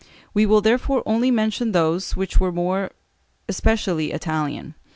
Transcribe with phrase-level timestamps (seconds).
[0.33, 2.89] We will therefore only mention those which were more
[3.47, 4.73] especially Italian.